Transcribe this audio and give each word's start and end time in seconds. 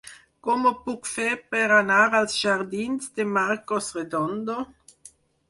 Com 0.45 0.63
ho 0.69 0.69
puc 0.85 1.09
fer 1.09 1.27
per 1.55 1.65
anar 1.75 1.99
als 2.21 2.39
jardins 2.47 3.13
de 3.21 3.27
Marcos 3.37 3.93
Redondo? 4.01 4.59